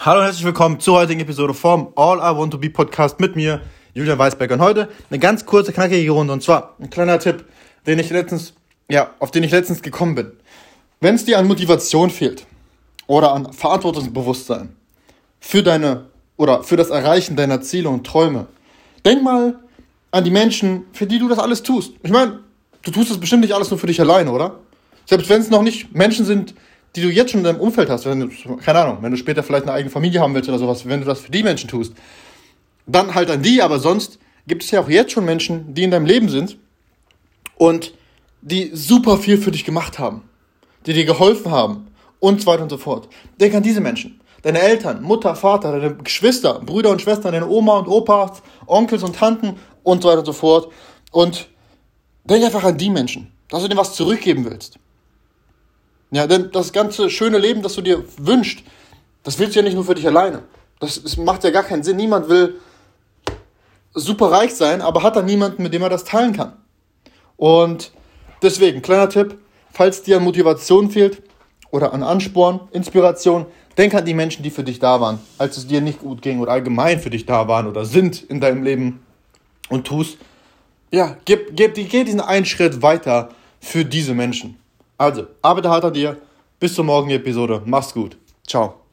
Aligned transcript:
Hallo 0.00 0.20
und 0.20 0.26
herzlich 0.26 0.44
willkommen 0.44 0.78
zur 0.78 0.94
heutigen 0.94 1.18
Episode 1.18 1.52
vom 1.52 1.92
All 1.96 2.18
I 2.18 2.38
Want 2.38 2.52
to 2.52 2.58
Be 2.58 2.70
Podcast 2.70 3.18
mit 3.18 3.34
mir, 3.34 3.60
Julian 3.94 4.16
Weisberg. 4.16 4.52
Und 4.52 4.60
heute 4.60 4.88
eine 5.10 5.18
ganz 5.18 5.44
kurze, 5.44 5.72
knackige 5.72 6.08
Runde. 6.12 6.32
Und 6.32 6.40
zwar 6.40 6.76
ein 6.78 6.88
kleiner 6.88 7.18
Tipp, 7.18 7.44
den 7.84 7.98
ich 7.98 8.08
letztens, 8.10 8.54
ja, 8.88 9.10
auf 9.18 9.32
den 9.32 9.42
ich 9.42 9.50
letztens 9.50 9.82
gekommen 9.82 10.14
bin. 10.14 10.30
Wenn 11.00 11.16
es 11.16 11.24
dir 11.24 11.36
an 11.36 11.48
Motivation 11.48 12.10
fehlt 12.10 12.46
oder 13.08 13.32
an 13.32 13.52
Verantwortungsbewusstsein 13.52 14.68
für 15.40 15.64
deine 15.64 16.04
oder 16.36 16.62
für 16.62 16.76
das 16.76 16.90
Erreichen 16.90 17.34
deiner 17.34 17.60
Ziele 17.60 17.88
und 17.88 18.06
Träume, 18.06 18.46
denk 19.04 19.24
mal 19.24 19.58
an 20.12 20.22
die 20.22 20.30
Menschen, 20.30 20.84
für 20.92 21.08
die 21.08 21.18
du 21.18 21.28
das 21.28 21.40
alles 21.40 21.64
tust. 21.64 21.94
Ich 22.04 22.12
meine, 22.12 22.38
du 22.82 22.92
tust 22.92 23.10
das 23.10 23.18
bestimmt 23.18 23.42
nicht 23.42 23.52
alles 23.52 23.68
nur 23.68 23.80
für 23.80 23.88
dich 23.88 24.00
alleine, 24.00 24.30
oder? 24.30 24.60
Selbst 25.06 25.28
wenn 25.28 25.40
es 25.40 25.50
noch 25.50 25.62
nicht 25.62 25.92
Menschen 25.92 26.24
sind, 26.24 26.54
die 26.96 27.02
du 27.02 27.08
jetzt 27.08 27.30
schon 27.30 27.40
in 27.40 27.44
deinem 27.44 27.60
Umfeld 27.60 27.90
hast, 27.90 28.06
wenn 28.06 28.20
du, 28.20 28.56
keine 28.56 28.80
Ahnung, 28.80 28.98
wenn 29.00 29.10
du 29.10 29.16
später 29.16 29.42
vielleicht 29.42 29.64
eine 29.64 29.72
eigene 29.72 29.90
Familie 29.90 30.20
haben 30.20 30.34
willst 30.34 30.48
oder 30.48 30.58
sowas, 30.58 30.86
wenn 30.88 31.00
du 31.00 31.06
das 31.06 31.20
für 31.20 31.30
die 31.30 31.42
Menschen 31.42 31.68
tust, 31.68 31.92
dann 32.86 33.14
halt 33.14 33.30
an 33.30 33.42
die, 33.42 33.62
aber 33.62 33.78
sonst 33.78 34.18
gibt 34.46 34.64
es 34.64 34.70
ja 34.70 34.80
auch 34.80 34.88
jetzt 34.88 35.12
schon 35.12 35.24
Menschen, 35.24 35.74
die 35.74 35.84
in 35.84 35.90
deinem 35.90 36.06
Leben 36.06 36.28
sind 36.28 36.56
und 37.56 37.92
die 38.40 38.70
super 38.72 39.18
viel 39.18 39.36
für 39.38 39.50
dich 39.50 39.64
gemacht 39.64 39.98
haben, 39.98 40.22
die 40.86 40.94
dir 40.94 41.04
geholfen 41.04 41.50
haben 41.50 41.88
und 42.20 42.40
so 42.40 42.46
weiter 42.46 42.62
und 42.62 42.70
so 42.70 42.78
fort. 42.78 43.08
Denk 43.40 43.54
an 43.54 43.62
diese 43.62 43.80
Menschen. 43.80 44.20
Deine 44.42 44.60
Eltern, 44.60 45.02
Mutter, 45.02 45.34
Vater, 45.34 45.72
deine 45.72 45.96
Geschwister, 45.96 46.60
Brüder 46.60 46.90
und 46.90 47.02
Schwestern, 47.02 47.32
deine 47.32 47.48
Oma 47.48 47.78
und 47.78 47.88
Opas, 47.88 48.42
Onkels 48.66 49.02
und 49.02 49.16
Tanten 49.16 49.56
und 49.82 50.02
so 50.02 50.08
weiter 50.08 50.20
und 50.20 50.26
so 50.26 50.32
fort. 50.32 50.72
Und 51.10 51.48
denk 52.24 52.44
einfach 52.44 52.64
an 52.64 52.78
die 52.78 52.90
Menschen, 52.90 53.32
dass 53.48 53.62
du 53.62 53.68
denen 53.68 53.80
was 53.80 53.94
zurückgeben 53.94 54.44
willst. 54.44 54.78
Ja, 56.10 56.26
denn 56.26 56.50
das 56.52 56.72
ganze 56.72 57.10
schöne 57.10 57.38
Leben, 57.38 57.62
das 57.62 57.74
du 57.74 57.82
dir 57.82 58.04
wünschst, 58.16 58.60
das 59.22 59.38
willst 59.38 59.54
du 59.54 59.60
ja 59.60 59.64
nicht 59.64 59.74
nur 59.74 59.84
für 59.84 59.94
dich 59.94 60.06
alleine. 60.06 60.42
Das, 60.80 61.02
das 61.02 61.16
macht 61.16 61.44
ja 61.44 61.50
gar 61.50 61.64
keinen 61.64 61.82
Sinn. 61.82 61.96
Niemand 61.96 62.28
will 62.28 62.54
super 63.94 64.30
reich 64.30 64.54
sein, 64.54 64.80
aber 64.80 65.02
hat 65.02 65.16
dann 65.16 65.26
niemanden, 65.26 65.62
mit 65.62 65.74
dem 65.74 65.82
er 65.82 65.90
das 65.90 66.04
teilen 66.04 66.32
kann. 66.32 66.52
Und 67.36 67.92
deswegen, 68.42 68.80
kleiner 68.80 69.08
Tipp, 69.08 69.38
falls 69.72 70.02
dir 70.02 70.16
an 70.16 70.24
Motivation 70.24 70.90
fehlt 70.90 71.22
oder 71.70 71.92
an 71.92 72.02
Ansporn, 72.02 72.60
Inspiration, 72.72 73.46
denk 73.76 73.94
an 73.94 74.04
die 74.04 74.14
Menschen, 74.14 74.42
die 74.42 74.50
für 74.50 74.64
dich 74.64 74.78
da 74.78 75.00
waren, 75.00 75.20
als 75.36 75.56
es 75.56 75.66
dir 75.66 75.80
nicht 75.80 76.00
gut 76.00 76.22
ging 76.22 76.40
oder 76.40 76.52
allgemein 76.52 77.00
für 77.00 77.10
dich 77.10 77.26
da 77.26 77.48
waren 77.48 77.66
oder 77.66 77.84
sind 77.84 78.22
in 78.22 78.40
deinem 78.40 78.62
Leben 78.62 79.00
und 79.68 79.86
tust, 79.86 80.18
ja, 80.90 81.16
gib, 81.24 81.54
gib, 81.54 81.74
geh 81.74 82.04
diesen 82.04 82.20
einen 82.20 82.46
Schritt 82.46 82.82
weiter 82.82 83.28
für 83.60 83.84
diese 83.84 84.14
Menschen. 84.14 84.58
Also, 84.98 85.28
arbeite 85.42 85.70
hart 85.70 85.84
an 85.84 85.94
dir. 85.94 86.16
Bis 86.60 86.74
zur 86.74 86.84
morgigen 86.84 87.14
Episode. 87.14 87.62
Mach's 87.64 87.94
gut. 87.94 88.16
Ciao. 88.46 88.87